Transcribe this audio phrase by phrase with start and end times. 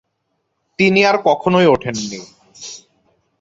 [0.79, 2.03] তিনি আর কখনোই উঠেনি।